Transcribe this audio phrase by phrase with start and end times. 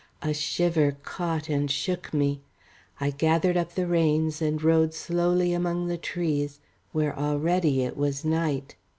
[0.23, 2.41] A shiver caught and shook me;
[2.99, 6.59] I gathered up the reins and rode slowly among the trees,
[6.91, 8.75] where already it was night.